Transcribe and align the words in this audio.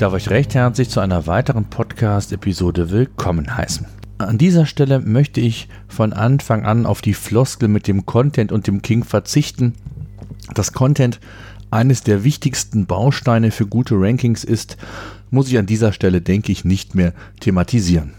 Darf 0.00 0.14
euch 0.14 0.30
recht 0.30 0.54
herzlich 0.54 0.88
zu 0.88 1.00
einer 1.00 1.26
weiteren 1.26 1.66
Podcast-Episode 1.66 2.90
willkommen 2.90 3.54
heißen. 3.54 3.86
An 4.16 4.38
dieser 4.38 4.64
Stelle 4.64 4.98
möchte 4.98 5.42
ich 5.42 5.68
von 5.88 6.14
Anfang 6.14 6.64
an 6.64 6.86
auf 6.86 7.02
die 7.02 7.12
Floskel 7.12 7.68
mit 7.68 7.86
dem 7.86 8.06
Content 8.06 8.50
und 8.50 8.66
dem 8.66 8.80
King 8.80 9.04
verzichten. 9.04 9.74
Das 10.54 10.72
Content 10.72 11.20
eines 11.70 12.02
der 12.02 12.24
wichtigsten 12.24 12.86
Bausteine 12.86 13.50
für 13.50 13.66
gute 13.66 13.94
Rankings 13.96 14.42
ist, 14.42 14.78
muss 15.28 15.48
ich 15.48 15.58
an 15.58 15.66
dieser 15.66 15.92
Stelle, 15.92 16.22
denke 16.22 16.50
ich, 16.50 16.64
nicht 16.64 16.94
mehr 16.94 17.12
thematisieren. 17.40 18.14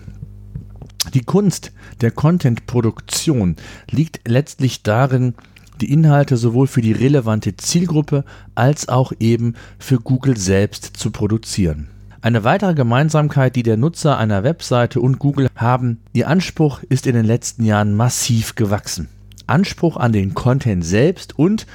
Die 1.15 1.23
Kunst 1.23 1.71
der 2.01 2.11
Content-Produktion 2.11 3.55
liegt 3.89 4.27
letztlich 4.27 4.83
darin, 4.83 5.33
die 5.81 5.91
Inhalte 5.91 6.37
sowohl 6.37 6.67
für 6.67 6.81
die 6.81 6.91
relevante 6.91 7.57
Zielgruppe 7.57 8.23
als 8.55 8.87
auch 8.87 9.11
eben 9.19 9.55
für 9.79 9.99
Google 9.99 10.37
selbst 10.37 10.85
zu 10.97 11.11
produzieren. 11.11 11.87
Eine 12.21 12.43
weitere 12.43 12.75
Gemeinsamkeit, 12.75 13.55
die 13.55 13.63
der 13.63 13.77
Nutzer 13.77 14.17
einer 14.17 14.43
Webseite 14.43 15.01
und 15.01 15.17
Google 15.17 15.47
haben, 15.55 15.99
ihr 16.13 16.27
Anspruch 16.27 16.83
ist 16.87 17.07
in 17.07 17.15
den 17.15 17.25
letzten 17.25 17.65
Jahren 17.65 17.95
massiv 17.95 18.53
gewachsen. 18.53 19.09
Anspruch 19.47 19.97
an 19.97 20.11
den 20.11 20.35
Content 20.35 20.85
selbst 20.85 21.37
und 21.37 21.65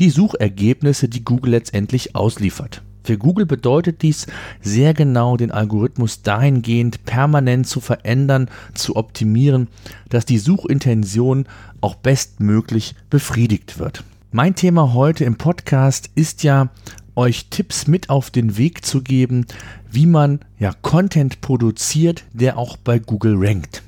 die 0.00 0.10
Suchergebnisse, 0.10 1.08
die 1.08 1.24
Google 1.24 1.52
letztendlich 1.52 2.16
ausliefert. 2.16 2.82
Für 3.04 3.18
Google 3.18 3.46
bedeutet 3.46 4.02
dies 4.02 4.26
sehr 4.60 4.94
genau 4.94 5.36
den 5.36 5.50
Algorithmus 5.50 6.22
dahingehend 6.22 7.04
permanent 7.04 7.66
zu 7.66 7.80
verändern, 7.80 8.48
zu 8.74 8.94
optimieren, 8.94 9.68
dass 10.08 10.24
die 10.24 10.38
Suchintention 10.38 11.46
auch 11.80 11.96
bestmöglich 11.96 12.94
befriedigt 13.10 13.80
wird. 13.80 14.04
Mein 14.30 14.54
Thema 14.54 14.94
heute 14.94 15.24
im 15.24 15.36
Podcast 15.36 16.10
ist 16.14 16.42
ja, 16.42 16.70
euch 17.14 17.48
Tipps 17.50 17.86
mit 17.86 18.08
auf 18.08 18.30
den 18.30 18.56
Weg 18.56 18.86
zu 18.86 19.02
geben, 19.02 19.46
wie 19.90 20.06
man 20.06 20.40
ja 20.58 20.72
Content 20.80 21.40
produziert, 21.40 22.24
der 22.32 22.56
auch 22.56 22.76
bei 22.76 22.98
Google 22.98 23.34
rankt. 23.36 23.82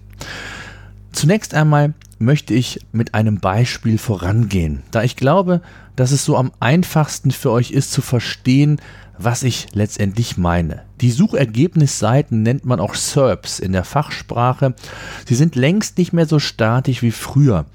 Zunächst 1.13 1.55
einmal 1.55 1.95
möchte 2.19 2.53
ich 2.53 2.81
mit 2.93 3.15
einem 3.15 3.39
Beispiel 3.39 3.99
vorangehen, 3.99 4.83
da 4.91 5.03
ich 5.03 5.17
glaube, 5.17 5.63
dass 5.97 6.11
es 6.11 6.25
so 6.25 6.37
am 6.37 6.53
einfachsten 6.61 7.31
für 7.31 7.51
euch 7.51 7.71
ist 7.71 7.93
zu 7.93 8.03
verstehen, 8.03 8.81
was 9.19 9.43
ich 9.43 9.69
letztendlich 9.73 10.37
meine. 10.37 10.83
Die 11.01 11.11
Suchergebnisseiten 11.11 12.43
nennt 12.43 12.65
man 12.65 12.81
auch 12.81 12.95
SERPs 12.95 13.59
in 13.59 13.73
der 13.73 13.85
Fachsprache. 13.85 14.75
Sie 15.27 15.35
sind 15.35 15.55
längst 15.55 15.99
nicht 15.99 16.13
mehr 16.13 16.27
so 16.27 16.39
statisch 16.39 17.03
wie 17.03 17.11
früher. 17.11 17.67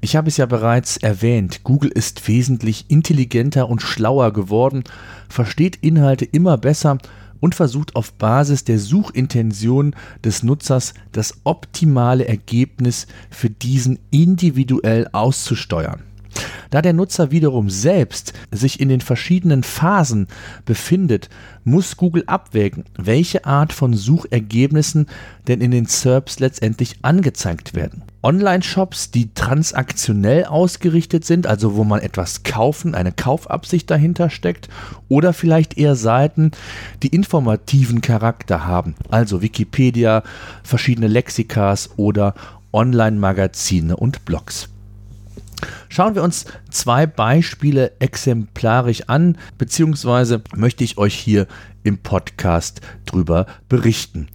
Ich 0.00 0.16
habe 0.16 0.28
es 0.28 0.36
ja 0.36 0.46
bereits 0.46 0.96
erwähnt, 0.96 1.62
Google 1.64 1.90
ist 1.90 2.26
wesentlich 2.26 2.86
intelligenter 2.88 3.68
und 3.68 3.82
schlauer 3.82 4.32
geworden, 4.32 4.84
versteht 5.28 5.76
Inhalte 5.76 6.24
immer 6.24 6.56
besser 6.58 6.98
und 7.40 7.54
versucht 7.54 7.96
auf 7.96 8.12
Basis 8.14 8.64
der 8.64 8.78
Suchintention 8.78 9.94
des 10.24 10.42
Nutzers 10.42 10.94
das 11.12 11.40
optimale 11.44 12.26
Ergebnis 12.26 13.06
für 13.30 13.50
diesen 13.50 13.98
individuell 14.10 15.08
auszusteuern. 15.12 16.02
Da 16.70 16.82
der 16.82 16.92
Nutzer 16.92 17.30
wiederum 17.30 17.68
selbst 17.68 18.32
sich 18.50 18.80
in 18.80 18.88
den 18.88 19.00
verschiedenen 19.00 19.62
Phasen 19.62 20.28
befindet, 20.64 21.28
muss 21.64 21.96
Google 21.96 22.24
abwägen, 22.26 22.84
welche 22.96 23.44
Art 23.44 23.72
von 23.72 23.94
Suchergebnissen 23.94 25.06
denn 25.48 25.60
in 25.60 25.72
den 25.72 25.86
SERPs 25.86 26.38
letztendlich 26.38 26.96
angezeigt 27.02 27.74
werden. 27.74 28.02
Online-Shops, 28.22 29.10
die 29.10 29.32
transaktionell 29.34 30.44
ausgerichtet 30.44 31.24
sind, 31.24 31.46
also 31.46 31.74
wo 31.74 31.84
man 31.84 32.00
etwas 32.00 32.42
kaufen, 32.42 32.94
eine 32.94 33.12
Kaufabsicht 33.12 33.90
dahinter 33.90 34.30
steckt, 34.30 34.68
oder 35.08 35.32
vielleicht 35.32 35.78
eher 35.78 35.96
Seiten, 35.96 36.52
die 37.02 37.08
informativen 37.08 38.00
Charakter 38.00 38.66
haben, 38.66 38.94
also 39.08 39.42
Wikipedia, 39.42 40.22
verschiedene 40.62 41.08
Lexikas 41.08 41.90
oder 41.96 42.34
Online-Magazine 42.72 43.96
und 43.96 44.24
Blogs. 44.24 44.68
Schauen 45.88 46.14
wir 46.14 46.22
uns 46.22 46.46
zwei 46.70 47.06
Beispiele 47.06 47.92
exemplarisch 47.98 49.02
an, 49.08 49.36
beziehungsweise 49.58 50.42
möchte 50.54 50.84
ich 50.84 50.98
euch 50.98 51.14
hier 51.14 51.46
im 51.82 51.98
Podcast 51.98 52.80
drüber 53.06 53.46
berichten. 53.68 54.28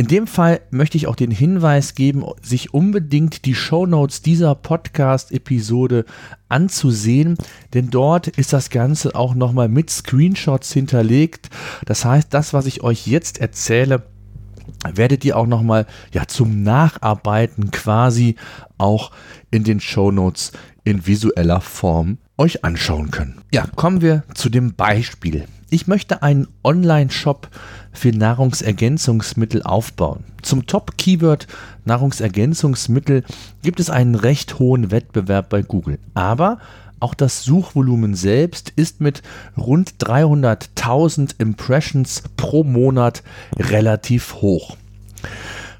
In 0.00 0.06
dem 0.06 0.26
Fall 0.26 0.62
möchte 0.70 0.96
ich 0.96 1.08
auch 1.08 1.14
den 1.14 1.30
Hinweis 1.30 1.94
geben, 1.94 2.24
sich 2.40 2.72
unbedingt 2.72 3.44
die 3.44 3.54
Shownotes 3.54 4.22
dieser 4.22 4.54
Podcast-Episode 4.54 6.06
anzusehen, 6.48 7.36
denn 7.74 7.90
dort 7.90 8.26
ist 8.26 8.54
das 8.54 8.70
Ganze 8.70 9.14
auch 9.14 9.34
nochmal 9.34 9.68
mit 9.68 9.90
Screenshots 9.90 10.72
hinterlegt. 10.72 11.50
Das 11.84 12.06
heißt, 12.06 12.32
das, 12.32 12.54
was 12.54 12.64
ich 12.64 12.82
euch 12.82 13.06
jetzt 13.06 13.42
erzähle, 13.42 14.04
werdet 14.90 15.22
ihr 15.26 15.36
auch 15.36 15.46
nochmal 15.46 15.86
ja, 16.12 16.26
zum 16.26 16.62
Nacharbeiten 16.62 17.70
quasi 17.70 18.36
auch 18.80 19.10
in 19.50 19.64
den 19.64 19.80
Shownotes 19.80 20.52
in 20.84 21.06
visueller 21.06 21.60
Form 21.60 22.18
euch 22.36 22.64
anschauen 22.64 23.10
können. 23.10 23.42
Ja, 23.52 23.66
kommen 23.76 24.00
wir 24.00 24.24
zu 24.34 24.48
dem 24.48 24.74
Beispiel. 24.74 25.44
Ich 25.68 25.86
möchte 25.86 26.22
einen 26.22 26.48
Online-Shop 26.64 27.48
für 27.92 28.10
Nahrungsergänzungsmittel 28.10 29.62
aufbauen. 29.62 30.24
Zum 30.42 30.66
Top-Keyword 30.66 31.46
Nahrungsergänzungsmittel 31.84 33.24
gibt 33.62 33.78
es 33.78 33.90
einen 33.90 34.14
recht 34.14 34.58
hohen 34.58 34.90
Wettbewerb 34.90 35.48
bei 35.48 35.62
Google. 35.62 35.98
Aber 36.14 36.58
auch 36.98 37.14
das 37.14 37.44
Suchvolumen 37.44 38.14
selbst 38.14 38.72
ist 38.76 39.00
mit 39.00 39.22
rund 39.56 39.94
300.000 40.00 41.34
Impressions 41.38 42.22
pro 42.36 42.64
Monat 42.64 43.22
relativ 43.56 44.34
hoch. 44.36 44.76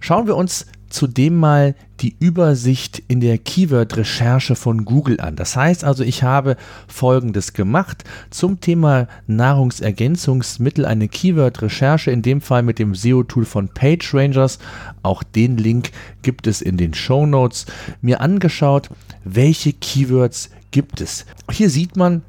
Schauen 0.01 0.27
wir 0.27 0.37
uns 0.37 0.67
zudem 0.91 1.37
mal 1.37 1.75
die 2.01 2.17
Übersicht 2.19 3.03
in 3.09 3.21
der 3.21 3.39
Keyword-Recherche 3.39 4.57
von 4.57 4.85
Google 4.85 5.21
an. 5.21 5.37
Das 5.37 5.57
heißt 5.57 5.85
also, 5.85 6.03
ich 6.03 6.23
habe 6.23 6.57
Folgendes 6.89 7.53
gemacht 7.53 8.05
zum 8.31 8.61
Thema 8.61 9.07
Nahrungsergänzungsmittel, 9.27 10.85
eine 10.85 11.09
Keyword-Recherche, 11.09 12.11
in 12.11 12.23
dem 12.23 12.41
Fall 12.41 12.63
mit 12.63 12.79
dem 12.79 12.95
SEO-Tool 12.95 13.45
von 13.45 13.69
PageRangers. 13.69 14.59
Auch 15.03 15.23
den 15.23 15.57
Link 15.57 15.91
gibt 16.23 16.47
es 16.47 16.61
in 16.61 16.77
den 16.77 16.95
Show 16.95 17.27
Notes. 17.27 17.67
Mir 18.03 18.21
angeschaut, 18.21 18.91
welche 19.25 19.73
Keywords 19.73 20.51
gibt 20.71 21.01
es. 21.01 21.27
Hier 21.51 21.71
sieht 21.71 21.97
man, 21.97 22.23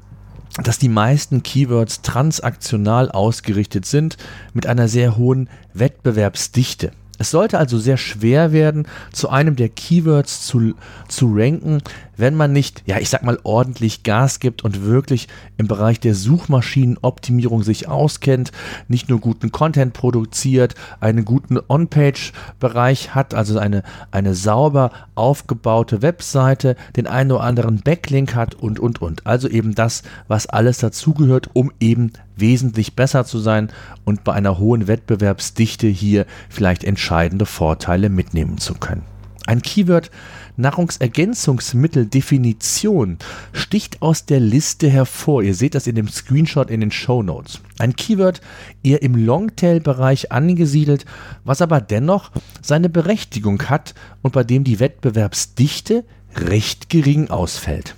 dass 0.62 0.78
die 0.78 0.90
meisten 0.90 1.42
Keywords 1.42 2.02
transaktional 2.02 3.10
ausgerichtet 3.10 3.86
sind 3.86 4.18
mit 4.52 4.66
einer 4.66 4.86
sehr 4.86 5.16
hohen 5.16 5.48
Wettbewerbsdichte. 5.72 6.92
Es 7.22 7.30
sollte 7.30 7.56
also 7.56 7.78
sehr 7.78 7.98
schwer 7.98 8.50
werden, 8.50 8.88
zu 9.12 9.28
einem 9.28 9.54
der 9.54 9.68
Keywords 9.68 10.44
zu, 10.44 10.74
zu 11.06 11.32
ranken, 11.32 11.78
wenn 12.22 12.36
man 12.36 12.52
nicht, 12.52 12.84
ja, 12.86 12.98
ich 12.98 13.10
sag 13.10 13.24
mal, 13.24 13.40
ordentlich 13.42 14.04
Gas 14.04 14.38
gibt 14.38 14.62
und 14.62 14.84
wirklich 14.84 15.26
im 15.58 15.66
Bereich 15.66 15.98
der 15.98 16.14
Suchmaschinenoptimierung 16.14 17.64
sich 17.64 17.88
auskennt, 17.88 18.52
nicht 18.86 19.08
nur 19.10 19.18
guten 19.18 19.50
Content 19.50 19.92
produziert, 19.92 20.76
einen 21.00 21.24
guten 21.24 21.58
On-Page-Bereich 21.68 23.16
hat, 23.16 23.34
also 23.34 23.58
eine, 23.58 23.82
eine 24.12 24.36
sauber 24.36 24.92
aufgebaute 25.16 26.00
Webseite, 26.00 26.76
den 26.94 27.08
einen 27.08 27.32
oder 27.32 27.42
anderen 27.42 27.80
Backlink 27.80 28.36
hat 28.36 28.54
und, 28.54 28.78
und, 28.78 29.02
und. 29.02 29.26
Also 29.26 29.48
eben 29.48 29.74
das, 29.74 30.04
was 30.28 30.46
alles 30.46 30.78
dazugehört, 30.78 31.50
um 31.54 31.72
eben 31.80 32.12
wesentlich 32.36 32.94
besser 32.94 33.24
zu 33.24 33.40
sein 33.40 33.72
und 34.04 34.22
bei 34.22 34.32
einer 34.32 34.58
hohen 34.58 34.86
Wettbewerbsdichte 34.86 35.88
hier 35.88 36.26
vielleicht 36.48 36.84
entscheidende 36.84 37.46
Vorteile 37.46 38.10
mitnehmen 38.10 38.58
zu 38.58 38.74
können. 38.74 39.11
Ein 39.52 39.60
Keyword 39.60 40.10
Nahrungsergänzungsmitteldefinition 40.56 43.18
sticht 43.52 44.00
aus 44.00 44.24
der 44.24 44.40
Liste 44.40 44.88
hervor. 44.88 45.42
Ihr 45.42 45.54
seht 45.54 45.74
das 45.74 45.86
in 45.86 45.94
dem 45.94 46.08
Screenshot 46.08 46.70
in 46.70 46.80
den 46.80 46.90
Show 46.90 47.22
Notes. 47.22 47.60
Ein 47.78 47.94
Keyword 47.94 48.40
eher 48.82 49.02
im 49.02 49.14
Longtail-Bereich 49.14 50.32
angesiedelt, 50.32 51.04
was 51.44 51.60
aber 51.60 51.82
dennoch 51.82 52.30
seine 52.62 52.88
Berechtigung 52.88 53.64
hat 53.64 53.92
und 54.22 54.32
bei 54.32 54.42
dem 54.42 54.64
die 54.64 54.80
Wettbewerbsdichte 54.80 56.06
recht 56.34 56.88
gering 56.88 57.28
ausfällt. 57.28 57.94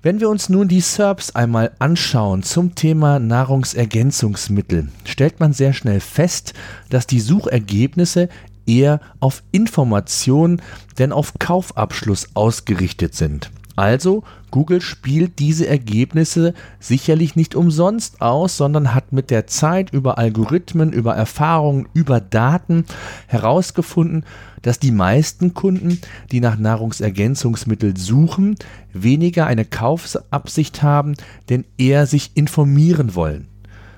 Wenn 0.00 0.20
wir 0.20 0.30
uns 0.30 0.48
nun 0.48 0.68
die 0.68 0.80
SERPs 0.80 1.34
einmal 1.34 1.72
anschauen 1.78 2.42
zum 2.42 2.74
Thema 2.74 3.18
Nahrungsergänzungsmittel, 3.18 4.88
stellt 5.04 5.40
man 5.40 5.52
sehr 5.52 5.74
schnell 5.74 6.00
fest, 6.00 6.54
dass 6.88 7.06
die 7.06 7.20
Suchergebnisse 7.20 8.30
eher 8.66 9.00
auf 9.20 9.42
Information, 9.52 10.60
denn 10.98 11.12
auf 11.12 11.34
Kaufabschluss 11.38 12.28
ausgerichtet 12.34 13.14
sind. 13.14 13.50
Also, 13.76 14.22
Google 14.52 14.80
spielt 14.80 15.40
diese 15.40 15.66
Ergebnisse 15.66 16.54
sicherlich 16.78 17.34
nicht 17.34 17.56
umsonst 17.56 18.20
aus, 18.20 18.56
sondern 18.56 18.94
hat 18.94 19.12
mit 19.12 19.30
der 19.30 19.48
Zeit 19.48 19.92
über 19.92 20.16
Algorithmen, 20.16 20.92
über 20.92 21.16
Erfahrungen, 21.16 21.88
über 21.92 22.20
Daten 22.20 22.84
herausgefunden, 23.26 24.24
dass 24.62 24.78
die 24.78 24.92
meisten 24.92 25.54
Kunden, 25.54 26.00
die 26.30 26.40
nach 26.40 26.56
Nahrungsergänzungsmitteln 26.56 27.96
suchen, 27.96 28.54
weniger 28.92 29.46
eine 29.46 29.64
Kaufabsicht 29.64 30.82
haben, 30.84 31.16
denn 31.48 31.64
eher 31.76 32.06
sich 32.06 32.30
informieren 32.36 33.16
wollen. 33.16 33.48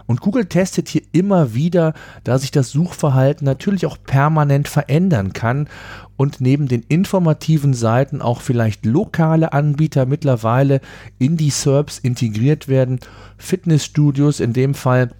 Und 0.06 0.20
Google 0.20 0.46
testet 0.46 0.88
hier 0.88 1.02
immer 1.12 1.54
wieder, 1.54 1.94
da 2.24 2.38
sich 2.38 2.50
das 2.50 2.70
Suchverhalten 2.70 3.44
natürlich 3.44 3.86
auch 3.86 3.98
permanent 4.02 4.68
verändern 4.68 5.32
kann 5.32 5.68
und 6.16 6.40
neben 6.40 6.68
den 6.68 6.82
informativen 6.88 7.74
Seiten 7.74 8.22
auch 8.22 8.40
vielleicht 8.40 8.86
lokale 8.86 9.52
Anbieter 9.52 10.06
mittlerweile 10.06 10.80
in 11.18 11.36
die 11.36 11.50
SERPs 11.50 11.98
integriert 11.98 12.68
werden, 12.68 13.00
Fitnessstudios 13.36 14.40
in 14.40 14.52
dem 14.52 14.74
Fall 14.74 15.10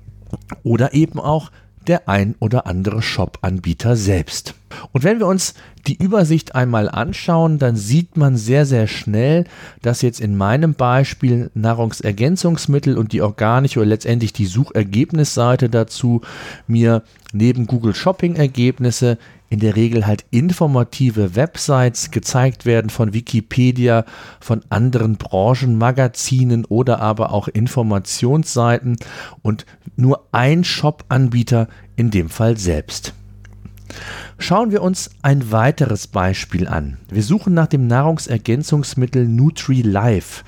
oder 0.63 0.95
eben 0.95 1.19
auch 1.19 1.51
der 1.89 2.09
ein 2.09 2.35
oder 2.39 2.67
andere 2.67 3.03
Shop-Anbieter 3.03 3.97
selbst. 3.97 4.55
Und 4.93 5.05
wenn 5.05 5.19
wir 5.19 5.27
uns 5.27 5.55
die 5.87 5.97
Übersicht 5.97 6.55
einmal 6.55 6.89
anschauen, 6.89 7.59
dann 7.59 7.77
sieht 7.77 8.17
man 8.17 8.37
sehr, 8.37 8.67
sehr 8.67 8.87
schnell, 8.89 9.45
dass 9.83 10.03
jetzt 10.03 10.21
in 10.21 10.37
meinem 10.37 10.75
Beispiel 10.75 11.51
Nahrungsergänzungsmittel 11.55 12.99
und 12.99 13.13
die 13.13 13.23
organische 13.23 13.79
oder 13.81 13.89
letztendlich 13.89 14.33
die 14.33 14.47
Suchergebnisseite 14.47 15.69
dazu 15.69 16.23
mir 16.67 17.03
neben 17.33 17.67
Google 17.67 17.95
Shopping 17.95 18.35
Ergebnisse 18.37 19.19
in 19.49 19.61
der 19.61 19.77
Regel 19.77 20.07
halt 20.07 20.25
informative 20.31 21.37
Websites 21.37 22.11
gezeigt 22.11 22.67
werden 22.67 22.91
von 22.91 23.13
Wikipedia, 23.13 24.05
von 24.41 24.63
anderen 24.69 25.17
Branchenmagazinen 25.17 26.65
oder 26.65 27.01
aber 27.01 27.33
auch 27.33 27.49
Informationsseiten 27.49 28.97
und 29.43 29.67
nur 29.97 30.27
ein 30.33 30.65
Shop-Anbieter 30.65 31.69
in 31.97 32.11
dem 32.11 32.29
Fall 32.29 32.57
selbst. 32.57 33.15
Schauen 34.39 34.71
wir 34.71 34.83
uns 34.83 35.11
ein 35.23 35.51
weiteres 35.51 36.09
Beispiel 36.09 36.69
an. 36.69 36.99
Wir 37.09 37.23
suchen 37.23 37.55
nach 37.55 37.69
dem 37.69 37.87
Nahrungsergänzungsmittel 37.87 39.27
NutriLife. 39.27 40.45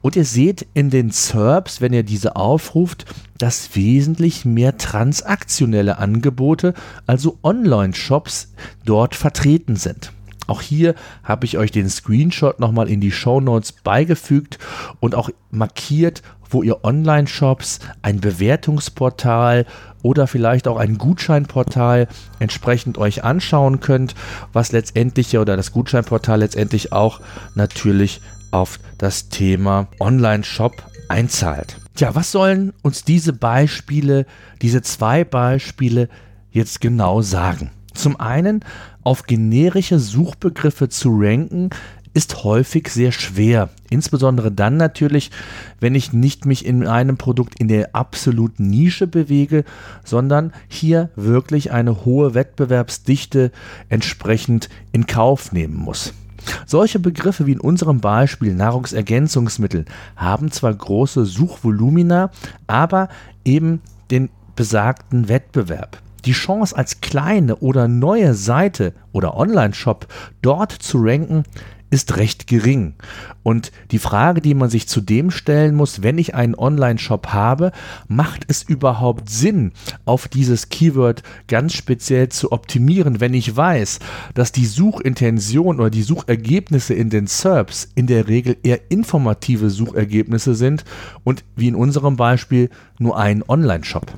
Und 0.00 0.16
ihr 0.16 0.24
seht 0.24 0.66
in 0.74 0.90
den 0.90 1.10
SERPs, 1.10 1.80
wenn 1.80 1.92
ihr 1.92 2.04
diese 2.04 2.36
aufruft, 2.36 3.04
dass 3.38 3.74
wesentlich 3.74 4.44
mehr 4.44 4.78
transaktionelle 4.78 5.98
Angebote, 5.98 6.74
also 7.06 7.38
Online-Shops, 7.42 8.52
dort 8.84 9.14
vertreten 9.14 9.76
sind. 9.76 10.12
Auch 10.46 10.62
hier 10.62 10.94
habe 11.24 11.44
ich 11.44 11.58
euch 11.58 11.72
den 11.72 11.90
Screenshot 11.90 12.58
nochmal 12.58 12.88
in 12.88 13.00
die 13.00 13.12
Show 13.12 13.40
Notes 13.40 13.72
beigefügt 13.72 14.58
und 14.98 15.14
auch 15.14 15.28
markiert, 15.50 16.22
wo 16.48 16.62
ihr 16.62 16.84
Online-Shops, 16.84 17.80
ein 18.00 18.20
Bewertungsportal 18.20 19.66
oder 20.02 20.26
vielleicht 20.26 20.66
auch 20.66 20.78
ein 20.78 20.96
Gutscheinportal 20.96 22.08
entsprechend 22.38 22.96
euch 22.96 23.24
anschauen 23.24 23.80
könnt, 23.80 24.14
was 24.54 24.72
letztendlich 24.72 25.36
oder 25.36 25.56
das 25.56 25.72
Gutscheinportal 25.72 26.38
letztendlich 26.38 26.92
auch 26.92 27.20
natürlich 27.54 28.22
auf 28.50 28.78
das 28.98 29.28
Thema 29.28 29.88
Online-Shop 30.00 30.82
einzahlt. 31.08 31.76
Tja, 31.94 32.14
was 32.14 32.32
sollen 32.32 32.72
uns 32.82 33.04
diese 33.04 33.32
Beispiele, 33.32 34.26
diese 34.62 34.82
zwei 34.82 35.24
Beispiele 35.24 36.08
jetzt 36.50 36.80
genau 36.80 37.22
sagen? 37.22 37.70
Zum 37.94 38.20
einen, 38.20 38.64
auf 39.02 39.24
generische 39.24 39.98
Suchbegriffe 39.98 40.88
zu 40.88 41.10
ranken, 41.18 41.70
ist 42.14 42.42
häufig 42.44 42.88
sehr 42.88 43.12
schwer. 43.12 43.68
Insbesondere 43.90 44.50
dann 44.50 44.76
natürlich, 44.76 45.30
wenn 45.80 45.94
ich 45.94 46.12
nicht 46.12 46.46
mich 46.46 46.64
in 46.64 46.86
einem 46.86 47.16
Produkt 47.16 47.60
in 47.60 47.68
der 47.68 47.94
absoluten 47.94 48.68
Nische 48.68 49.06
bewege, 49.06 49.64
sondern 50.04 50.52
hier 50.68 51.10
wirklich 51.16 51.70
eine 51.70 52.04
hohe 52.04 52.34
Wettbewerbsdichte 52.34 53.52
entsprechend 53.88 54.68
in 54.92 55.06
Kauf 55.06 55.52
nehmen 55.52 55.76
muss. 55.76 56.12
Solche 56.66 56.98
Begriffe 56.98 57.46
wie 57.46 57.52
in 57.52 57.60
unserem 57.60 58.00
Beispiel 58.00 58.54
Nahrungsergänzungsmittel 58.54 59.84
haben 60.16 60.50
zwar 60.50 60.74
große 60.74 61.24
Suchvolumina, 61.24 62.30
aber 62.66 63.08
eben 63.44 63.80
den 64.10 64.30
besagten 64.56 65.28
Wettbewerb. 65.28 66.02
Die 66.24 66.32
Chance 66.32 66.76
als 66.76 67.00
kleine 67.00 67.56
oder 67.56 67.88
neue 67.88 68.34
Seite 68.34 68.92
oder 69.12 69.36
Online-Shop 69.36 70.06
dort 70.42 70.72
zu 70.72 70.98
ranken, 71.00 71.44
ist 71.90 72.16
recht 72.16 72.46
gering. 72.46 72.94
Und 73.42 73.72
die 73.90 73.98
Frage, 73.98 74.40
die 74.40 74.54
man 74.54 74.70
sich 74.70 74.88
zudem 74.88 75.30
stellen 75.30 75.74
muss, 75.74 76.02
wenn 76.02 76.18
ich 76.18 76.34
einen 76.34 76.54
Online-Shop 76.54 77.28
habe, 77.28 77.72
macht 78.08 78.44
es 78.48 78.62
überhaupt 78.62 79.30
Sinn, 79.30 79.72
auf 80.04 80.28
dieses 80.28 80.68
Keyword 80.68 81.22
ganz 81.46 81.72
speziell 81.72 82.28
zu 82.28 82.52
optimieren, 82.52 83.20
wenn 83.20 83.34
ich 83.34 83.56
weiß, 83.56 84.00
dass 84.34 84.52
die 84.52 84.66
Suchintention 84.66 85.80
oder 85.80 85.90
die 85.90 86.02
Suchergebnisse 86.02 86.94
in 86.94 87.10
den 87.10 87.26
SERPs 87.26 87.88
in 87.94 88.06
der 88.06 88.28
Regel 88.28 88.56
eher 88.62 88.90
informative 88.90 89.70
Suchergebnisse 89.70 90.54
sind 90.54 90.84
und 91.24 91.44
wie 91.56 91.68
in 91.68 91.74
unserem 91.74 92.16
Beispiel 92.16 92.70
nur 92.98 93.16
ein 93.18 93.42
Online-Shop. 93.48 94.12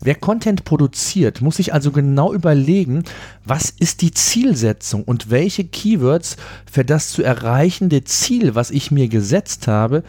Wer 0.00 0.14
Content 0.14 0.64
produziert, 0.64 1.40
muss 1.40 1.56
sich 1.56 1.72
also 1.72 1.90
genau 1.90 2.32
überlegen, 2.32 3.04
was 3.44 3.70
ist 3.70 4.02
die 4.02 4.12
Zielsetzung 4.12 5.04
und 5.04 5.30
welche 5.30 5.64
Keywords 5.64 6.36
für 6.70 6.84
das 6.84 7.10
zu 7.10 7.22
erreichende 7.22 8.04
Ziel, 8.04 8.54
was 8.54 8.70
ich 8.70 8.90
mir 8.90 9.08
gesetzt 9.08 9.66
habe, 9.66 10.02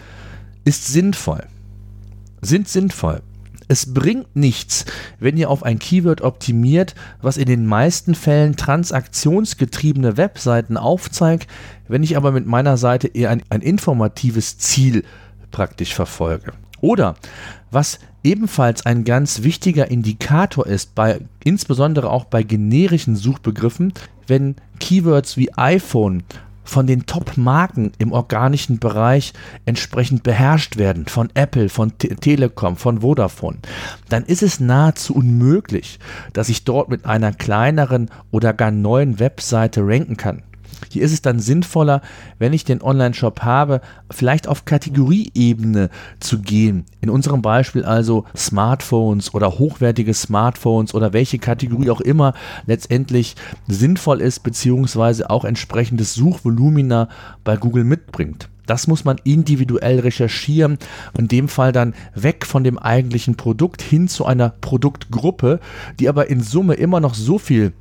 ist 0.66 0.88
sinnvoll. 0.88 1.46
Sind 2.42 2.68
sinnvoll. 2.68 3.22
Es 3.68 3.94
bringt 3.94 4.36
nichts, 4.36 4.86
wenn 5.20 5.38
ihr 5.38 5.50
auf 5.50 5.64
ein 5.64 5.80
Keyword 5.80 6.22
optimiert, 6.22 6.94
was 7.22 7.38
in 7.38 7.48
den 7.48 7.66
meisten 7.66 8.14
Fällen 8.14 8.56
transaktionsgetriebene 8.56 10.18
Webseiten 10.18 10.78
aufzeigt, 10.78 11.50
wenn 11.88 12.04
ich 12.04 12.16
aber 12.16 12.32
mit 12.32 12.46
meiner 12.46 12.78
Seite 12.78 13.08
eher 13.08 13.32
ein, 13.32 13.42
ein 13.50 13.62
informatives 13.62 14.60
Ziel 14.60 15.04
praktisch 15.50 15.96
verfolge. 15.96 16.54
Oder 16.82 17.16
was 17.72 18.00
ebenfalls 18.26 18.86
ein 18.86 19.06
ganz 19.06 19.44
wichtiger 19.44 19.90
Indikator 19.90 20.66
ist, 20.66 20.96
bei, 20.96 21.20
insbesondere 21.44 22.10
auch 22.10 22.26
bei 22.26 22.44
generischen 22.44 23.16
Suchbegriffen, 23.16 23.94
wenn 24.28 24.56
Keywords 24.80 25.38
wie 25.38 25.54
iPhone 25.54 26.24
von 26.64 26.88
den 26.88 27.06
Top-Marken 27.06 27.92
im 28.00 28.12
organischen 28.12 28.80
Bereich 28.80 29.34
entsprechend 29.66 30.24
beherrscht 30.24 30.78
werden, 30.78 31.06
von 31.06 31.30
Apple, 31.36 31.70
von 31.70 31.96
Te 32.00 32.16
Telekom, 32.16 32.76
von 32.76 33.02
Vodafone, 33.02 33.60
dann 34.10 34.26
ist 34.26 34.42
es 34.42 34.60
nahezu 34.60 35.14
unmöglich, 35.14 36.00
dass 36.34 36.50
ich 36.50 36.64
dort 36.64 36.90
mit 36.90 37.06
einer 37.06 37.32
kleineren 37.32 38.10
oder 38.32 38.52
gar 38.52 38.72
neuen 38.72 39.20
Webseite 39.20 39.82
ranken 39.84 40.18
kann. 40.18 40.42
Hier 40.90 41.04
ist 41.04 41.14
es 41.14 41.22
dann 41.22 41.40
sinnvoller, 41.40 42.02
wenn 42.40 42.54
ich 42.54 42.64
den 42.64 42.82
Online-Shop 42.82 43.42
habe, 43.42 43.82
vielleicht 44.12 44.48
auf 44.48 44.66
Kategorieebene 44.66 45.90
zu 46.20 46.40
gehen. 46.40 46.86
In 47.02 47.10
unserem 47.10 47.42
Beispiel 47.42 47.84
also 47.84 48.26
Smartphones 48.36 49.34
oder 49.34 49.60
hochwertige 49.60 50.14
Smartphones 50.14 50.94
oder 50.94 51.14
welche 51.14 51.40
Kategorie 51.40 51.90
auch 51.90 52.02
immer 52.02 52.34
letztendlich 52.66 53.36
sinnvoll 53.68 54.22
ist, 54.22 54.44
beziehungsweise 54.44 55.30
auch 55.30 55.46
entsprechendes 55.46 56.14
Suchvolumina 56.14 57.10
bei 57.44 57.58
Google 57.58 57.84
mitbringt. 57.84 58.50
Das 58.66 58.88
muss 58.88 59.06
man 59.06 59.18
individuell 59.24 60.00
recherchieren, 60.00 60.78
in 61.18 61.28
dem 61.28 61.48
Fall 61.48 61.72
dann 61.72 61.94
weg 62.16 62.46
von 62.46 62.64
dem 62.64 62.80
eigentlichen 62.80 63.36
Produkt 63.36 63.82
hin 63.82 64.08
zu 64.08 64.26
einer 64.26 64.50
Produktgruppe, 64.50 65.60
die 66.00 66.10
aber 66.10 66.30
in 66.30 66.42
Summe 66.42 66.74
immer 66.74 67.00
noch 67.00 67.14
so 67.14 67.38
viel 67.38 67.74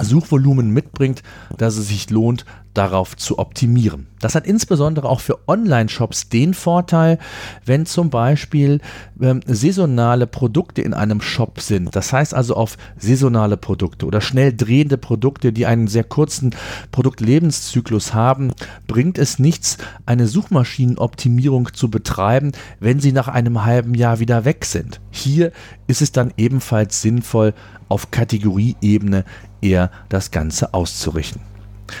Suchvolumen 0.00 0.70
mitbringt, 0.70 1.22
dass 1.56 1.76
es 1.76 1.88
sich 1.88 2.10
lohnt, 2.10 2.44
darauf 2.76 3.16
zu 3.16 3.38
optimieren. 3.38 4.06
Das 4.20 4.34
hat 4.34 4.46
insbesondere 4.46 5.08
auch 5.08 5.20
für 5.20 5.38
Online-Shops 5.48 6.28
den 6.28 6.52
Vorteil, 6.52 7.18
wenn 7.64 7.86
zum 7.86 8.10
Beispiel 8.10 8.80
ähm, 9.20 9.40
saisonale 9.46 10.26
Produkte 10.26 10.82
in 10.82 10.92
einem 10.92 11.20
Shop 11.20 11.60
sind. 11.60 11.94
Das 11.96 12.12
heißt 12.12 12.34
also 12.34 12.54
auf 12.54 12.76
saisonale 12.98 13.56
Produkte 13.56 14.04
oder 14.06 14.20
schnell 14.20 14.54
drehende 14.54 14.98
Produkte, 14.98 15.52
die 15.52 15.64
einen 15.66 15.86
sehr 15.86 16.04
kurzen 16.04 16.54
Produktlebenszyklus 16.92 18.12
haben, 18.12 18.52
bringt 18.86 19.16
es 19.18 19.38
nichts, 19.38 19.78
eine 20.04 20.26
Suchmaschinenoptimierung 20.26 21.72
zu 21.72 21.90
betreiben, 21.90 22.52
wenn 22.78 23.00
sie 23.00 23.12
nach 23.12 23.28
einem 23.28 23.64
halben 23.64 23.94
Jahr 23.94 24.18
wieder 24.18 24.44
weg 24.44 24.64
sind. 24.64 25.00
Hier 25.10 25.52
ist 25.86 26.02
es 26.02 26.12
dann 26.12 26.32
ebenfalls 26.36 27.00
sinnvoll, 27.00 27.54
auf 27.88 28.10
Kategorieebene 28.10 29.24
eher 29.66 29.90
das 30.08 30.30
Ganze 30.30 30.74
auszurichten. 30.74 31.40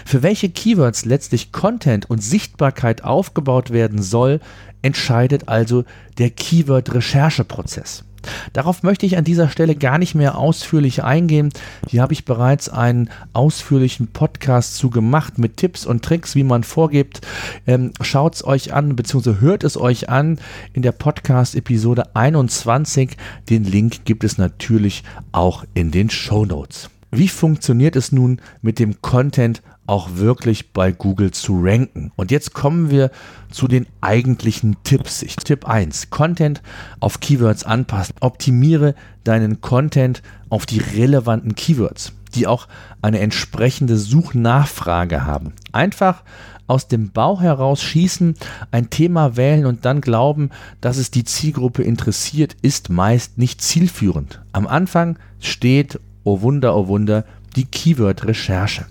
Für 0.04 0.22
welche 0.22 0.48
Keywords 0.48 1.04
letztlich 1.04 1.52
Content 1.52 2.10
und 2.10 2.22
Sichtbarkeit 2.22 3.04
aufgebaut 3.04 3.70
werden 3.70 4.02
soll, 4.02 4.40
entscheidet 4.82 5.48
also 5.48 5.84
der 6.18 6.30
Keyword-Rechercheprozess. 6.30 8.04
Darauf 8.52 8.82
möchte 8.82 9.06
ich 9.06 9.16
an 9.16 9.24
dieser 9.24 9.48
Stelle 9.48 9.76
gar 9.76 9.98
nicht 9.98 10.14
mehr 10.14 10.36
ausführlich 10.36 11.04
eingehen. 11.04 11.50
Hier 11.88 12.02
habe 12.02 12.12
ich 12.12 12.24
bereits 12.24 12.68
einen 12.68 13.10
ausführlichen 13.32 14.08
Podcast 14.08 14.76
zu 14.76 14.90
gemacht 14.90 15.38
mit 15.38 15.56
Tipps 15.56 15.86
und 15.86 16.04
Tricks, 16.04 16.34
wie 16.34 16.42
man 16.42 16.64
vorgibt. 16.64 17.20
Ähm, 17.66 17.92
Schaut 18.00 18.34
es 18.34 18.44
euch 18.44 18.72
an, 18.72 18.96
beziehungsweise 18.96 19.40
hört 19.40 19.64
es 19.64 19.76
euch 19.76 20.08
an 20.08 20.38
in 20.72 20.82
der 20.82 20.92
Podcast-Episode 20.92 22.14
21. 22.16 23.16
Den 23.48 23.64
Link 23.64 24.04
gibt 24.04 24.24
es 24.24 24.38
natürlich 24.38 25.04
auch 25.32 25.64
in 25.74 25.90
den 25.90 26.10
Show 26.10 26.44
Notes. 26.44 26.90
Wie 27.16 27.28
funktioniert 27.28 27.96
es 27.96 28.12
nun 28.12 28.40
mit 28.62 28.78
dem 28.78 29.00
Content 29.00 29.62
auch 29.86 30.16
wirklich 30.16 30.72
bei 30.72 30.92
Google 30.92 31.30
zu 31.30 31.60
ranken. 31.62 32.12
Und 32.16 32.30
jetzt 32.30 32.54
kommen 32.54 32.90
wir 32.90 33.10
zu 33.50 33.68
den 33.68 33.86
eigentlichen 34.00 34.76
Tipps. 34.84 35.22
Ich, 35.22 35.36
Tipp 35.36 35.66
1, 35.66 36.10
Content 36.10 36.62
auf 37.00 37.20
Keywords 37.20 37.64
anpassen. 37.64 38.16
Optimiere 38.20 38.94
deinen 39.24 39.60
Content 39.60 40.22
auf 40.48 40.66
die 40.66 40.78
relevanten 40.78 41.54
Keywords, 41.54 42.12
die 42.34 42.46
auch 42.46 42.68
eine 43.02 43.20
entsprechende 43.20 43.96
Suchnachfrage 43.96 45.24
haben. 45.24 45.52
Einfach 45.72 46.22
aus 46.66 46.88
dem 46.88 47.12
Bauch 47.12 47.40
heraus 47.40 47.80
schießen, 47.80 48.34
ein 48.72 48.90
Thema 48.90 49.36
wählen 49.36 49.66
und 49.66 49.84
dann 49.84 50.00
glauben, 50.00 50.50
dass 50.80 50.96
es 50.96 51.12
die 51.12 51.22
Zielgruppe 51.22 51.84
interessiert, 51.84 52.56
ist 52.60 52.90
meist 52.90 53.38
nicht 53.38 53.62
zielführend. 53.62 54.42
Am 54.52 54.66
Anfang 54.66 55.16
steht, 55.38 56.00
oh 56.26 56.42
Wunder, 56.42 56.76
oh 56.76 56.88
Wunder, 56.88 57.24
die 57.54 57.64
Keyword-Recherche. 57.64 58.86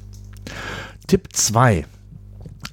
Tipp 1.06 1.28
2. 1.34 1.86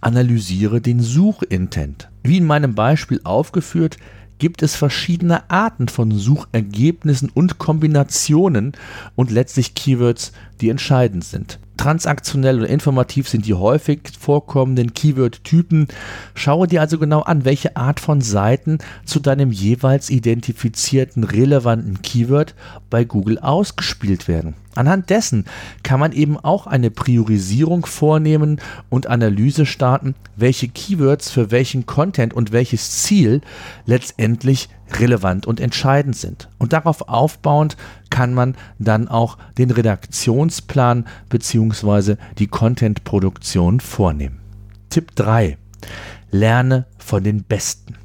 Analysiere 0.01 0.81
den 0.81 1.01
Suchintent. 1.01 2.09
Wie 2.23 2.39
in 2.39 2.47
meinem 2.47 2.75
Beispiel 2.75 3.21
aufgeführt, 3.25 3.99
gibt 4.39 4.63
es 4.63 4.77
verschiedene 4.77 5.51
Arten 5.51 5.89
von 5.89 6.13
Suchergebnissen 6.13 7.29
und 7.29 7.59
Kombinationen 7.59 8.73
und 9.17 9.31
letztlich 9.31 9.75
Keywords, 9.75 10.33
die 10.61 10.71
entscheidend 10.71 11.25
sind 11.25 11.59
transaktionell 11.77 12.61
und 12.61 12.67
informativ 12.67 13.29
sind 13.29 13.47
die 13.47 13.55
häufig 13.55 14.01
vorkommenden 14.19 14.95
Keyword-Typen. 14.95 15.89
Schaue 16.35 16.67
dir 16.67 16.81
also 16.81 16.99
genau 16.99 17.21
an, 17.21 17.45
welche 17.45 17.77
Art 17.77 18.01
von 18.01 18.21
Seiten 18.21 18.79
zu 19.05 19.21
deinem 19.21 19.53
jeweils 19.53 20.11
identifizierten 20.11 21.25
relevanten 21.25 22.03
Keyword 22.03 22.55
bei 22.91 23.05
Google 23.05 23.39
ausgespielt 23.39 24.29
werden. 24.29 24.55
Anhand 24.75 25.11
dessen 25.11 25.45
kann 25.83 26.01
man 26.01 26.13
eben 26.13 26.39
auch 26.39 26.67
eine 26.67 26.91
Priorisierung 26.91 27.85
vornehmen 27.85 28.61
und 28.89 29.07
Analyse 29.07 29.67
starten, 29.67 30.15
welche 30.37 30.69
Keywords 30.69 31.31
für 31.31 31.51
welchen 31.51 31.85
Content 31.85 32.33
und 32.33 32.53
welches 32.53 33.03
Ziel 33.03 33.43
letztendlich 33.85 34.71
relevant 35.01 35.47
und 35.47 35.61
entscheidend 35.61 36.17
sind. 36.17 36.49
Und 36.59 36.73
darauf 36.73 37.09
aufbauend 37.09 37.77
kann 38.11 38.35
man 38.35 38.57
dann 38.79 39.09
auch 39.09 39.39
den 39.59 39.71
Redaktionsplan 39.71 41.07
bzw. 41.29 42.17
die 42.39 42.47
Contentproduktion 42.47 43.81
vornehmen. 43.81 44.39
Tipp 44.91 45.15
3. 45.15 45.57
Lerne 46.31 46.87
von 46.99 47.25
den 47.25 47.43
Besten. 47.45 47.97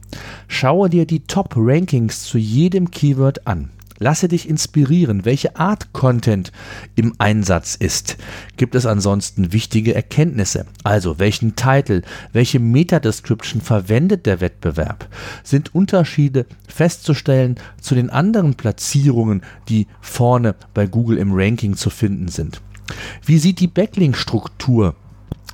Schaue 0.48 0.90
dir 0.90 1.06
die 1.06 1.22
Top-Rankings 1.22 2.24
zu 2.24 2.38
jedem 2.38 2.92
Keyword 2.92 3.46
an. 3.48 3.70
Lasse 4.00 4.28
dich 4.28 4.48
inspirieren, 4.48 5.26
welche 5.26 5.56
Art 5.56 5.92
Content 5.94 6.52
im 6.96 7.14
Einsatz 7.18 7.76
ist. 7.76 8.18
Gibt 8.56 8.76
es 8.76 8.86
ansonsten 8.86 9.54
wichtige 9.54 9.96
Erkenntnisse? 9.96 10.66
Also, 10.84 11.20
welchen 11.20 11.56
Titel, 11.56 12.04
welche 12.32 12.60
Meta-Description 12.60 13.62
verwendet 13.62 14.26
der 14.26 14.40
Wettbewerb? 14.40 15.08
Sind 15.44 15.74
Unterschiede 15.74 16.46
festzustellen 16.68 17.56
zu 17.82 17.96
den 17.96 18.10
anderen 18.10 18.56
Platzierungen, 18.56 19.42
die 19.68 19.88
vorne 20.02 20.56
bei 20.74 20.86
Google 20.86 21.18
im 21.18 21.32
Ranking 21.34 21.76
zu 21.76 21.90
finden 21.90 22.28
sind? 22.28 22.62
Wie 23.26 23.40
sieht 23.40 23.60
die 23.60 23.68
Backlink-Struktur 23.68 24.96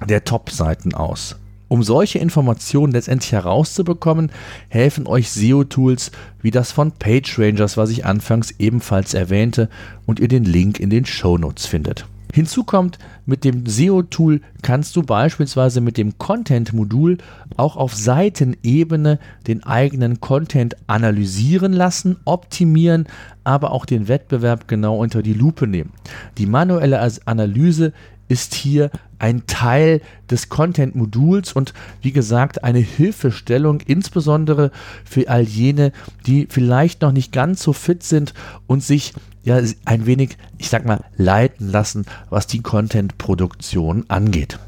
der 0.08 0.24
Top-Seiten 0.24 0.94
aus? 0.94 1.38
Um 1.74 1.82
solche 1.82 2.20
Informationen 2.20 2.94
letztendlich 2.94 3.32
herauszubekommen, 3.32 4.32
helfen 4.70 5.08
euch 5.08 5.32
SEO-Tools 5.32 6.12
wie 6.40 6.52
das 6.52 6.72
von 6.72 6.92
PageRangers, 6.92 7.78
was 7.78 7.90
ich 7.90 8.06
anfangs 8.06 8.52
ebenfalls 8.60 9.16
erwähnte 9.16 9.70
und 10.06 10.20
ihr 10.20 10.28
den 10.28 10.44
Link 10.44 10.80
in 10.80 10.92
den 10.92 11.04
Show 11.04 11.36
Notes 11.40 11.66
findet. 11.66 12.06
Hinzu 12.32 12.64
kommt, 12.64 13.00
mit 13.26 13.44
dem 13.44 13.66
SEO-Tool 13.66 14.42
kannst 14.62 14.96
du 14.96 15.02
beispielsweise 15.02 15.82
mit 15.82 15.98
dem 15.98 16.20
Content-Modul 16.20 17.18
auch 17.58 17.76
auf 17.76 17.96
Seitenebene 17.96 19.18
den 19.48 19.64
eigenen 19.64 20.22
Content 20.22 20.78
analysieren 20.86 21.74
lassen, 21.74 22.18
optimieren, 22.26 23.08
aber 23.44 23.72
auch 23.72 23.88
den 23.88 24.08
Wettbewerb 24.08 24.68
genau 24.68 24.98
unter 24.98 25.24
die 25.24 25.34
Lupe 25.34 25.66
nehmen. 25.66 25.92
Die 26.38 26.46
manuelle 26.46 27.02
Analyse 27.26 27.94
ist 28.28 28.54
hier 28.54 28.90
ein 29.20 29.46
Teil 29.48 30.02
des 30.30 30.50
Content-Moduls 30.50 31.54
und 31.54 31.74
wie 32.02 32.12
gesagt 32.12 32.64
eine 32.64 32.80
Hilfestellung, 32.80 33.80
insbesondere 33.82 34.72
für 35.06 35.30
all 35.30 35.44
jene, 35.44 35.92
die 36.26 36.48
vielleicht 36.50 37.02
noch 37.02 37.12
nicht 37.12 37.32
ganz 37.32 37.64
so 37.64 37.74
fit 37.74 38.04
sind 38.04 38.34
und 38.68 38.84
sich 38.84 39.14
ja 39.44 39.60
ein 39.86 40.06
wenig, 40.06 40.38
ich 40.58 40.70
sag 40.70 40.86
mal, 40.86 41.04
leiten 41.16 41.70
lassen, 41.70 42.06
was 42.30 42.48
die 42.48 42.62
Content-Produktion 42.62 44.06
angeht. 44.10 44.60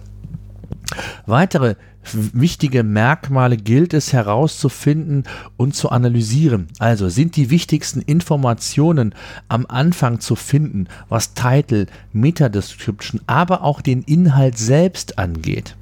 Weitere 1.26 1.76
wichtige 2.14 2.84
Merkmale 2.84 3.58
gilt 3.58 3.94
es 3.94 4.14
herauszufinden 4.14 5.24
und 5.58 5.76
zu 5.76 5.90
analysieren. 5.90 6.68
Also 6.80 7.10
sind 7.10 7.36
die 7.36 7.50
wichtigsten 7.50 8.02
Informationen 8.02 9.16
am 9.48 9.66
Anfang 9.68 10.20
zu 10.20 10.36
finden, 10.36 10.88
was 11.10 11.34
Title, 11.34 11.88
Meta-Description, 12.14 13.22
aber 13.28 13.64
auch 13.64 13.82
den 13.82 14.04
Inhalt 14.04 14.58
selbst 14.58 15.18
angeht. 15.18 15.76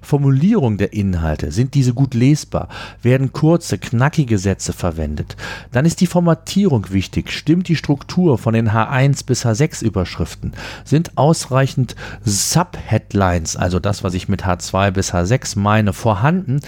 Formulierung 0.00 0.78
der 0.78 0.92
Inhalte, 0.92 1.52
sind 1.52 1.74
diese 1.74 1.94
gut 1.94 2.14
lesbar? 2.14 2.68
Werden 3.02 3.32
kurze, 3.32 3.78
knackige 3.78 4.38
Sätze 4.38 4.72
verwendet? 4.72 5.36
Dann 5.70 5.84
ist 5.84 6.00
die 6.00 6.06
Formatierung 6.06 6.90
wichtig. 6.90 7.30
Stimmt 7.30 7.68
die 7.68 7.76
Struktur 7.76 8.38
von 8.38 8.54
den 8.54 8.70
H1 8.70 9.26
bis 9.26 9.44
H6 9.46 9.82
Überschriften? 9.82 10.52
Sind 10.84 11.16
ausreichend 11.16 11.96
Subheadlines, 12.24 13.56
also 13.56 13.78
das, 13.78 14.04
was 14.04 14.14
ich 14.14 14.28
mit 14.28 14.44
H2 14.44 14.90
bis 14.90 15.14
H6 15.14 15.58
meine, 15.58 15.92
vorhanden, 15.92 16.60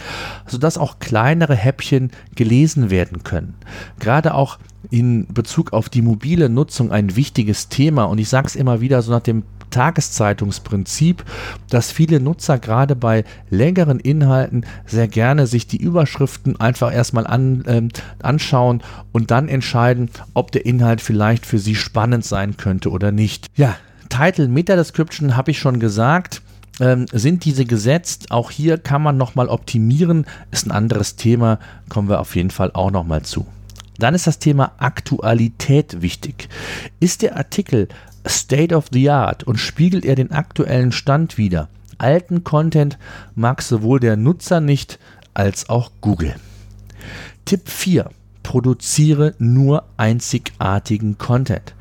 sodass 0.47 0.79
auch 0.79 0.99
kleinere 0.99 1.55
Häppchen 1.55 2.11
gelesen 2.35 2.91
werden 2.91 3.23
können? 3.25 3.55
Gerade 3.99 4.35
auch 4.35 4.59
in 4.91 5.27
Bezug 5.33 5.73
auf 5.73 5.89
die 5.89 6.03
mobile 6.03 6.49
Nutzung 6.49 6.93
ein 6.93 7.17
wichtiges 7.17 7.69
Thema 7.69 8.05
und 8.05 8.19
ich 8.19 8.29
sage 8.29 8.47
es 8.47 8.57
immer 8.57 8.81
wieder 8.81 9.03
so 9.03 9.13
nach 9.13 9.21
dem 9.21 9.43
Tageszeitungsprinzip, 9.75 11.25
dass 11.69 11.91
viele 11.91 12.21
Nutzer 12.21 12.59
gerade 12.59 12.95
bei 12.95 13.25
längeren 13.51 13.99
Inhalten 13.99 14.65
sehr 14.87 15.09
gerne 15.09 15.47
sich 15.47 15.67
die 15.67 15.83
Überschriften 15.83 16.61
einfach 16.61 16.93
erstmal 16.93 17.27
an, 17.27 17.65
äh, 17.65 17.83
anschauen 18.23 18.83
und 19.13 19.31
dann 19.31 19.49
entscheiden, 19.49 20.11
ob 20.33 20.53
der 20.53 20.65
Inhalt 20.65 21.01
vielleicht 21.01 21.45
für 21.45 21.59
sie 21.59 21.75
spannend 21.75 22.25
sein 22.25 22.57
könnte 22.57 22.91
oder 22.91 23.11
nicht. 23.11 23.49
Ja, 23.57 23.77
Title, 24.09 24.49
Meta 24.49 24.77
Description 24.77 25.37
habe 25.37 25.51
ich 25.51 25.59
schon 25.59 25.81
gesagt. 25.81 26.41
Ähm, 26.81 27.07
sind 27.13 27.45
diese 27.45 27.65
gesetzt? 27.65 28.31
Auch 28.31 28.51
hier 28.51 28.79
kann 28.79 29.03
man 29.03 29.17
nochmal 29.17 29.49
optimieren. 29.49 30.27
Ist 30.51 30.67
ein 30.67 30.73
anderes 30.73 31.17
Thema, 31.17 31.59
kommen 31.89 32.09
wir 32.09 32.21
auf 32.21 32.37
jeden 32.37 32.51
Fall 32.51 32.71
auch 32.73 32.91
nochmal 32.91 33.23
zu. 33.23 33.47
Dann 33.99 34.15
ist 34.15 34.27
das 34.27 34.39
Thema 34.39 34.73
Aktualität 34.79 36.03
wichtig. 36.03 36.49
Ist 37.01 37.23
der 37.23 37.37
Artikel 37.37 37.89
State 38.27 38.75
of 38.75 38.87
the 38.93 39.11
Art 39.11 39.45
und 39.45 39.59
spiegelt 39.59 40.05
er 40.05 40.15
den 40.15 40.33
aktuellen 40.33 40.93
Stand 40.93 41.39
wider? 41.39 41.69
Alten 41.99 42.43
Content 42.45 42.99
mag 43.35 43.63
sowohl 43.63 44.01
der 44.01 44.17
Nutzer 44.17 44.61
nicht 44.61 44.99
als 45.33 45.69
auch 45.69 45.91
Google. 46.01 46.35
Tipp 47.45 47.69
4. 47.69 48.11
Produziere 48.43 49.35
nur 49.39 49.85
einzigartigen 49.97 51.19
Content. 51.19 51.75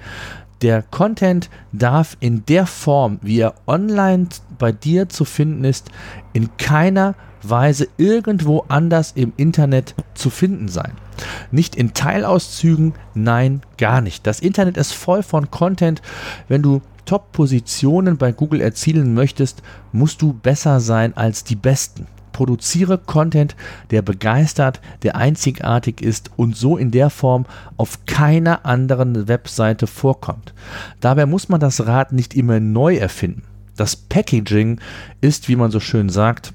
Der 0.64 0.82
Content 0.82 1.50
darf 1.74 2.16
in 2.22 2.46
der 2.46 2.66
Form, 2.66 3.20
wie 3.22 3.42
er 3.42 3.54
online 3.68 4.28
bei 4.58 4.72
dir 4.72 5.10
zu 5.10 5.26
finden 5.26 5.66
ist, 5.66 5.90
in 6.32 6.56
keiner 6.56 7.16
Weise 7.42 7.90
irgendwo 7.98 8.64
anders 8.70 9.12
im 9.12 9.34
Internet 9.36 9.94
zu 10.14 10.30
finden 10.30 10.70
sein. 10.70 10.94
Nicht 11.52 11.76
in 11.76 11.94
Teilauszügen, 11.94 12.94
nein, 13.14 13.62
gar 13.78 14.00
nicht. 14.00 14.26
Das 14.26 14.40
Internet 14.40 14.78
ist 14.78 14.94
voll 14.94 15.22
von 15.22 15.52
Content. 15.52 16.02
Wenn 16.48 16.62
du 16.62 16.82
Top-Positionen 17.04 18.16
bei 18.16 18.32
Google 18.32 18.62
erzielen 18.62 19.14
möchtest, 19.14 19.62
musst 19.92 20.22
du 20.22 20.32
besser 20.32 20.80
sein 20.80 21.18
als 21.18 21.44
die 21.44 21.58
Besten. 21.58 22.08
Produziere 22.34 22.98
Content, 22.98 23.56
der 23.92 24.02
begeistert, 24.02 24.82
der 25.04 25.16
einzigartig 25.16 26.02
ist 26.02 26.32
und 26.36 26.58
so 26.58 26.76
in 26.76 26.92
der 26.92 27.10
Form 27.10 27.46
auf 27.78 28.06
keiner 28.06 28.66
anderen 28.66 29.30
Webseite 29.30 29.88
vorkommt. 29.88 30.54
Dabei 31.00 31.26
muss 31.26 31.48
man 31.48 31.62
das 31.62 31.86
Rad 31.86 32.12
nicht 32.12 32.34
immer 32.34 32.60
neu 32.60 32.98
erfinden. 32.98 33.44
Das 33.78 33.96
Packaging 33.96 34.82
ist, 35.22 35.48
wie 35.48 35.56
man 35.56 35.72
so 35.72 35.80
schön 35.80 36.10
sagt, 36.10 36.54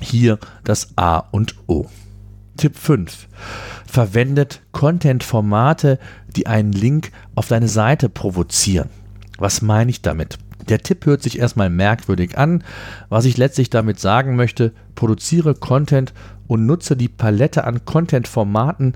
hier 0.00 0.38
das 0.64 0.96
A 0.96 1.18
und 1.18 1.54
O. 1.66 1.86
Tipp 2.56 2.76
5. 2.76 3.28
Verwendet 3.86 4.60
Content-Formate, 4.72 5.98
die 6.36 6.46
einen 6.46 6.72
Link 6.72 7.12
auf 7.34 7.48
deine 7.48 7.68
Seite 7.68 8.08
provozieren. 8.08 8.88
Was 9.38 9.62
meine 9.62 9.90
ich 9.90 10.02
damit? 10.02 10.38
Der 10.70 10.82
Tipp 10.82 11.04
hört 11.04 11.22
sich 11.22 11.38
erstmal 11.38 11.68
merkwürdig 11.68 12.38
an. 12.38 12.62
Was 13.08 13.24
ich 13.24 13.36
letztlich 13.36 13.70
damit 13.70 13.98
sagen 13.98 14.36
möchte, 14.36 14.72
produziere 14.94 15.54
Content 15.54 16.14
und 16.46 16.64
nutze 16.64 16.96
die 16.96 17.08
Palette 17.08 17.64
an 17.64 17.84
Content-Formaten, 17.84 18.94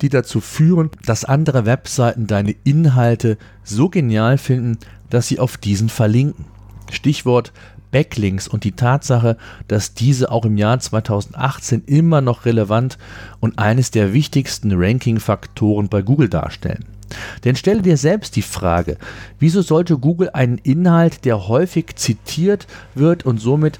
die 0.00 0.08
dazu 0.08 0.40
führen, 0.40 0.90
dass 1.04 1.24
andere 1.24 1.66
Webseiten 1.66 2.28
deine 2.28 2.54
Inhalte 2.62 3.36
so 3.64 3.88
genial 3.88 4.38
finden, 4.38 4.78
dass 5.10 5.26
sie 5.26 5.40
auf 5.40 5.56
diesen 5.56 5.88
verlinken. 5.88 6.44
Stichwort 6.90 7.52
Backlinks 7.90 8.46
und 8.46 8.64
die 8.64 8.72
Tatsache, 8.72 9.36
dass 9.66 9.94
diese 9.94 10.30
auch 10.30 10.44
im 10.44 10.56
Jahr 10.56 10.78
2018 10.78 11.84
immer 11.86 12.20
noch 12.20 12.44
relevant 12.44 12.98
und 13.40 13.58
eines 13.58 13.90
der 13.90 14.12
wichtigsten 14.12 14.72
Ranking-Faktoren 14.72 15.88
bei 15.88 16.02
Google 16.02 16.28
darstellen. 16.28 16.97
Denn 17.44 17.56
stelle 17.56 17.82
dir 17.82 17.96
selbst 17.96 18.36
die 18.36 18.42
Frage, 18.42 18.96
wieso 19.38 19.62
sollte 19.62 19.98
Google 19.98 20.30
einen 20.30 20.58
Inhalt, 20.58 21.24
der 21.24 21.48
häufig 21.48 21.96
zitiert 21.96 22.66
wird 22.94 23.24
und 23.24 23.38
somit 23.38 23.78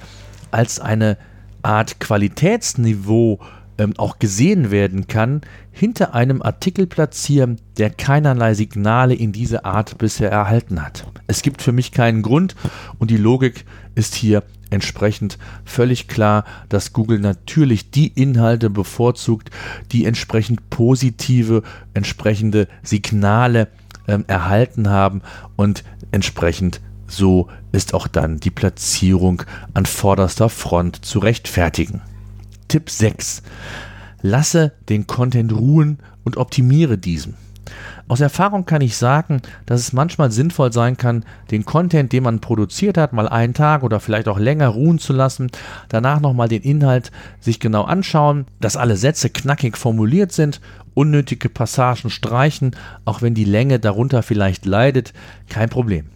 als 0.50 0.80
eine 0.80 1.16
Art 1.62 2.00
Qualitätsniveau 2.00 3.40
ähm, 3.78 3.94
auch 3.97 4.18
gesehen 4.18 4.70
werden 4.70 5.06
kann, 5.06 5.40
hinter 5.70 6.14
einem 6.14 6.42
Artikel 6.42 6.87
platzieren, 6.87 7.61
der 7.78 7.90
keinerlei 7.90 8.54
Signale 8.54 9.14
in 9.14 9.32
dieser 9.32 9.64
Art 9.64 9.99
bisher 9.99 10.30
erhalten 10.30 10.82
hat. 10.85 11.06
Es 11.26 11.42
gibt 11.42 11.62
für 11.62 11.73
mich 11.73 11.92
keinen 11.92 12.23
Grund 12.23 12.56
und 12.99 13.11
die 13.11 13.16
Logik 13.16 13.64
ist 13.94 14.14
hier 14.14 14.42
entsprechend 14.70 15.38
völlig 15.64 16.08
klar, 16.08 16.44
dass 16.68 16.92
Google 16.92 17.18
natürlich 17.18 17.90
die 17.90 18.08
Inhalte 18.08 18.70
bevorzugt, 18.70 19.50
die 19.92 20.04
entsprechend 20.04 20.70
positive, 20.70 21.62
entsprechende 21.94 22.68
Signale 22.82 23.68
ähm, 24.06 24.25
erhalten 24.26 24.90
haben 24.90 25.22
und 25.56 25.84
entsprechend 26.10 26.80
so 27.06 27.48
ist 27.72 27.94
auch 27.94 28.06
dann 28.06 28.38
die 28.38 28.50
Platzierung 28.50 29.42
an 29.72 29.87
vorderster 29.87 30.48
Front 30.48 31.04
zu 31.04 31.18
rechtfertigen. 31.18 32.02
Tipp 32.68 32.90
6. 32.90 33.42
Lasse 34.20 34.72
den 34.88 35.06
Content 35.06 35.52
ruhen 35.52 35.98
und 36.25 36.37
optimiere 36.37 36.98
diesen. 36.98 37.34
Aus 38.08 38.20
Erfahrung 38.20 38.64
kann 38.64 38.80
ich 38.80 38.96
sagen, 38.96 39.42
dass 39.66 39.80
es 39.80 39.92
manchmal 39.92 40.30
sinnvoll 40.30 40.72
sein 40.72 40.96
kann, 40.96 41.25
den 41.50 41.64
Content, 41.64 42.12
den 42.12 42.22
man 42.22 42.40
produziert 42.40 42.96
hat, 42.96 43.12
mal 43.12 43.28
einen 43.28 43.54
Tag 43.54 43.82
oder 43.82 44.00
vielleicht 44.00 44.28
auch 44.28 44.38
länger 44.38 44.68
ruhen 44.68 44.98
zu 44.98 45.12
lassen, 45.12 45.50
danach 45.88 46.20
nochmal 46.20 46.48
den 46.48 46.62
Inhalt 46.62 47.10
sich 47.40 47.60
genau 47.60 47.84
anschauen, 47.84 48.46
dass 48.60 48.76
alle 48.76 48.96
Sätze 48.96 49.30
knackig 49.30 49.76
formuliert 49.76 50.32
sind, 50.32 50.60
unnötige 50.99 51.49
Passagen 51.49 52.11
streichen, 52.11 52.75
auch 53.05 53.23
wenn 53.23 53.33
die 53.33 53.45
Länge 53.45 53.78
darunter 53.78 54.25
vielleicht 54.25 54.67
leidet, 54.67 55.12
kein 55.49 55.69
Problem. 55.69 56.07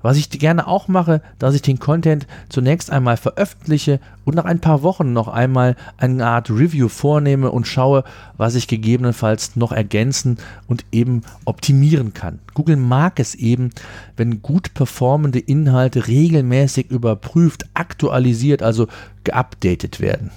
Was 0.00 0.16
ich 0.16 0.30
gerne 0.30 0.66
auch 0.66 0.88
mache, 0.88 1.20
dass 1.38 1.54
ich 1.54 1.60
den 1.60 1.78
Content 1.78 2.26
zunächst 2.48 2.90
einmal 2.90 3.18
veröffentliche 3.18 4.00
und 4.24 4.36
nach 4.36 4.46
ein 4.46 4.58
paar 4.58 4.82
Wochen 4.82 5.12
noch 5.12 5.28
einmal 5.28 5.76
eine 5.98 6.26
Art 6.26 6.48
Review 6.48 6.88
vornehme 6.88 7.50
und 7.50 7.66
schaue, 7.66 8.02
was 8.38 8.54
ich 8.54 8.66
gegebenenfalls 8.66 9.56
noch 9.56 9.72
ergänzen 9.72 10.38
und 10.66 10.86
eben 10.90 11.20
optimieren 11.44 12.14
kann. 12.14 12.38
Google 12.54 12.76
mag 12.76 13.20
es 13.20 13.34
eben, 13.34 13.70
wenn 14.16 14.40
gut 14.40 14.72
performende 14.72 15.38
Inhalte 15.38 16.06
regelmäßig 16.08 16.90
überprüft, 16.90 17.66
aktualisiert, 17.74 18.62
also 18.62 18.88
geupdatet 19.22 20.00
werden. 20.00 20.30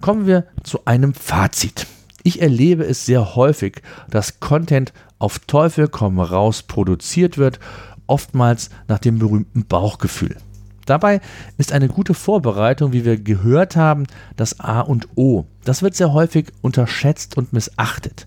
Kommen 0.00 0.26
wir 0.28 0.44
zu 0.62 0.84
einem 0.84 1.14
Fazit. 1.14 1.88
Ich 2.22 2.40
erlebe 2.40 2.84
es 2.84 3.06
sehr 3.06 3.34
häufig, 3.34 3.82
dass 4.08 4.40
Content 4.40 4.92
auf 5.18 5.38
Teufel 5.40 5.88
komm 5.88 6.20
raus 6.20 6.62
produziert 6.62 7.38
wird 7.38 7.58
oftmals 8.06 8.70
nach 8.88 8.98
dem 8.98 9.18
berühmten 9.18 9.64
Bauchgefühl. 9.64 10.36
Dabei 10.84 11.20
ist 11.58 11.72
eine 11.72 11.88
gute 11.88 12.12
Vorbereitung, 12.12 12.92
wie 12.92 13.04
wir 13.04 13.16
gehört 13.16 13.76
haben, 13.76 14.04
das 14.36 14.58
A 14.58 14.80
und 14.80 15.08
O. 15.14 15.46
Das 15.64 15.82
wird 15.82 15.94
sehr 15.94 16.12
häufig 16.12 16.48
unterschätzt 16.60 17.36
und 17.36 17.52
missachtet. 17.52 18.26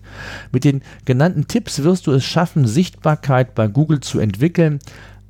Mit 0.52 0.64
den 0.64 0.82
genannten 1.04 1.46
Tipps 1.46 1.82
wirst 1.82 2.06
du 2.06 2.12
es 2.12 2.24
schaffen, 2.24 2.66
Sichtbarkeit 2.66 3.54
bei 3.54 3.68
Google 3.68 4.00
zu 4.00 4.18
entwickeln. 4.18 4.78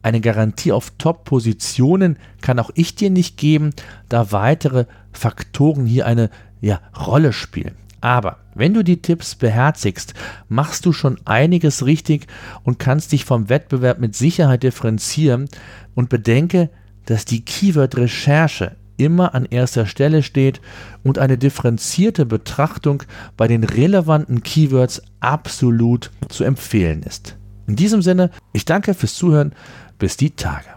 Eine 0.03 0.21
Garantie 0.21 0.71
auf 0.71 0.93
Top-Positionen 0.99 2.17
kann 2.41 2.61
auch 2.61 2.71
ich 2.75 2.95
dir 2.95 3.11
nicht 3.11 3.37
geben, 3.37 3.71
da 4.09 4.31
weitere 4.31 4.87
Faktoren 5.13 5.85
hier 5.85 6.07
eine 6.07 6.31
ja, 6.61 6.81
Rolle 6.97 7.33
spielen. 7.33 7.75
Aber 8.01 8.39
wenn 8.55 8.75
du 8.75 8.83
die 8.83 9.03
Tipps 9.03 9.35
beherzigst, 9.35 10.15
machst 10.49 10.87
du 10.87 10.93
schon 10.93 11.19
einiges 11.25 11.87
richtig 11.87 12.27
und 12.63 12.79
kannst 12.79 13.13
dich 13.13 13.25
vom 13.25 13.49
Wettbewerb 13.49 13.99
mit 13.99 14.15
Sicherheit 14.15 14.63
differenzieren 14.63 15.49
und 15.95 16.09
bedenke, 16.09 16.71
dass 17.07 17.25
die 17.25 17.45
Keyword-Recherche 17.45 18.77
immer 18.97 19.35
an 19.35 19.47
erster 19.47 19.87
Stelle 19.87 20.23
steht 20.23 20.61
und 21.03 21.19
eine 21.19 21.39
differenzierte 21.39 22.27
Betrachtung 22.27 23.03
bei 23.37 23.47
den 23.47 23.65
relevanten 23.65 24.43
Keywords 24.43 25.03
absolut 25.21 26.11
zu 26.29 26.45
empfehlen 26.45 27.03
ist. 27.03 27.37
In 27.67 27.77
diesem 27.77 28.03
Sinne, 28.03 28.31
ich 28.53 28.65
danke 28.65 28.95
fürs 28.95 29.15
Zuhören. 29.15 29.53
Bis 29.99 30.17
die 30.19 30.31
Tage. 30.31 30.76